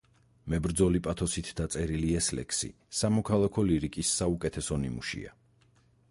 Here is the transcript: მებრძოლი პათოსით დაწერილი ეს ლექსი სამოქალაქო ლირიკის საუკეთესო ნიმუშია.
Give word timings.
მებრძოლი 0.51 0.99
პათოსით 1.07 1.49
დაწერილი 1.59 2.07
ეს 2.21 2.29
ლექსი 2.39 2.69
სამოქალაქო 3.01 3.65
ლირიკის 3.73 4.15
საუკეთესო 4.23 4.79
ნიმუშია. 4.85 5.35